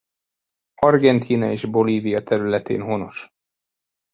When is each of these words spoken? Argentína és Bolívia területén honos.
Argentína 0.81 1.51
és 1.51 1.65
Bolívia 1.65 2.23
területén 2.23 2.81
honos. 2.81 3.27